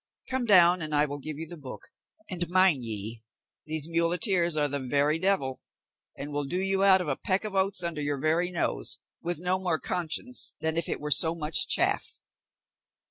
[0.31, 1.89] Come down and I will give you the book;
[2.27, 3.21] and mind ye,
[3.67, 5.61] these muleteers are the very devil,
[6.17, 9.39] and will do you out of a peck of oats under your very nose, with
[9.39, 12.17] no more conscience than if it was so much chaff."